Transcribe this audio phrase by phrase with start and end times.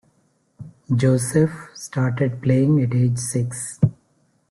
[0.95, 3.79] Joseph started playing at age six.